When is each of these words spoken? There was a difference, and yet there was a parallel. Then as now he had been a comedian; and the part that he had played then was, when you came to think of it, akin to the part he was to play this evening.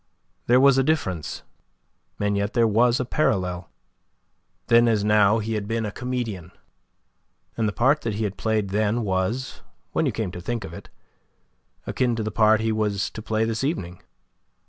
There 0.47 0.59
was 0.59 0.79
a 0.79 0.83
difference, 0.83 1.43
and 2.19 2.35
yet 2.35 2.53
there 2.53 2.65
was 2.67 2.99
a 2.99 3.05
parallel. 3.05 3.69
Then 4.65 4.87
as 4.87 5.03
now 5.03 5.37
he 5.37 5.53
had 5.53 5.67
been 5.67 5.85
a 5.85 5.91
comedian; 5.91 6.51
and 7.55 7.67
the 7.67 7.71
part 7.71 8.01
that 8.01 8.15
he 8.15 8.23
had 8.23 8.35
played 8.35 8.69
then 8.69 9.03
was, 9.03 9.61
when 9.91 10.07
you 10.07 10.11
came 10.11 10.31
to 10.31 10.41
think 10.41 10.63
of 10.63 10.73
it, 10.73 10.89
akin 11.85 12.15
to 12.15 12.23
the 12.23 12.31
part 12.31 12.61
he 12.61 12.71
was 12.71 13.11
to 13.11 13.21
play 13.21 13.45
this 13.45 13.63
evening. 13.63 14.01